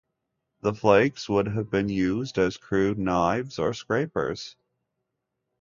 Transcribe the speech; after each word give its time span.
The 0.61 0.73
flakes 0.73 1.29
would 1.29 1.47
have 1.49 1.69
been 1.69 1.87
used 1.87 2.39
as 2.39 2.57
crude 2.57 2.97
knives 2.97 3.59
or 3.59 3.71
scrapers. 3.75 4.55